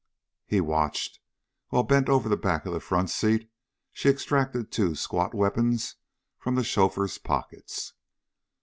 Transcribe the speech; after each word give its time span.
He 0.47 0.61
watched, 0.61 1.19
while, 1.69 1.83
bent 1.83 2.09
over 2.09 2.27
the 2.27 2.35
back 2.35 2.65
of 2.65 2.73
the 2.73 2.79
front 2.79 3.11
seat, 3.11 3.51
she 3.91 4.09
extracted 4.09 4.71
two 4.71 4.95
squat 4.95 5.35
weapons 5.35 5.97
from 6.39 6.55
the 6.55 6.63
chauffeur's 6.63 7.19
pockets. 7.19 7.93